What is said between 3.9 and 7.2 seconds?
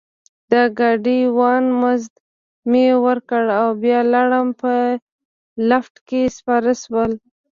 لوړ په لفټ کې سپاره شوو.